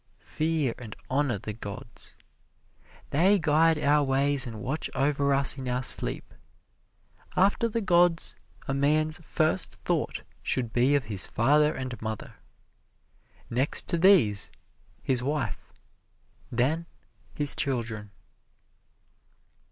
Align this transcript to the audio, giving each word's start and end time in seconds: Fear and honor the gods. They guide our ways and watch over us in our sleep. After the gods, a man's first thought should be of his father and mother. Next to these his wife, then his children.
Fear 0.17 0.73
and 0.79 0.95
honor 1.11 1.37
the 1.37 1.53
gods. 1.53 2.15
They 3.11 3.37
guide 3.37 3.77
our 3.77 4.03
ways 4.03 4.47
and 4.47 4.59
watch 4.59 4.89
over 4.95 5.31
us 5.31 5.59
in 5.59 5.69
our 5.69 5.83
sleep. 5.83 6.33
After 7.35 7.69
the 7.69 7.81
gods, 7.81 8.35
a 8.67 8.73
man's 8.73 9.19
first 9.23 9.75
thought 9.85 10.23
should 10.41 10.73
be 10.73 10.95
of 10.95 11.03
his 11.03 11.27
father 11.27 11.75
and 11.75 12.01
mother. 12.01 12.37
Next 13.47 13.87
to 13.89 13.97
these 13.99 14.51
his 15.03 15.21
wife, 15.21 15.71
then 16.51 16.87
his 17.35 17.55
children. 17.55 18.09